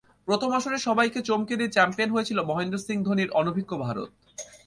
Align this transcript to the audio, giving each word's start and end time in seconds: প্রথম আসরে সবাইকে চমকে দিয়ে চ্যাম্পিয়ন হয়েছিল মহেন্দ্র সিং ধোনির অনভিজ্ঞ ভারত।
প্রথম 0.27 0.49
আসরে 0.57 0.77
সবাইকে 0.87 1.19
চমকে 1.29 1.53
দিয়ে 1.59 1.73
চ্যাম্পিয়ন 1.75 2.09
হয়েছিল 2.15 2.37
মহেন্দ্র 2.49 2.77
সিং 2.85 2.97
ধোনির 3.07 3.29
অনভিজ্ঞ 3.39 3.71
ভারত। 3.85 4.09